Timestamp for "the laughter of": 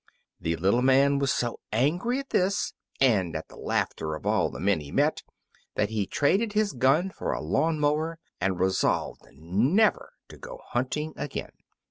3.49-4.25